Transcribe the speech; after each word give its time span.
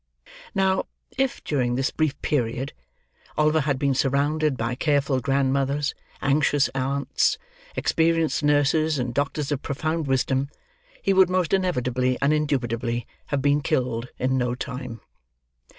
Now, 0.55 0.87
if, 1.15 1.43
during 1.43 1.75
this 1.75 1.91
brief 1.91 2.19
period, 2.23 2.73
Oliver 3.37 3.59
had 3.59 3.77
been 3.77 3.93
surrounded 3.93 4.57
by 4.57 4.73
careful 4.73 5.19
grandmothers, 5.19 5.93
anxious 6.23 6.69
aunts, 6.69 7.37
experienced 7.75 8.41
nurses, 8.41 8.97
and 8.97 9.13
doctors 9.13 9.51
of 9.51 9.61
profound 9.61 10.07
wisdom, 10.07 10.49
he 11.03 11.13
would 11.13 11.29
most 11.29 11.53
inevitably 11.53 12.17
and 12.19 12.33
indubitably 12.33 13.05
have 13.27 13.43
been 13.43 13.61
killed 13.61 14.07
in 14.17 14.39
no 14.39 14.55
time. 14.55 15.01